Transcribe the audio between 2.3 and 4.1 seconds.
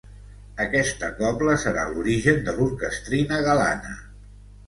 de l'Orquestrina Galana.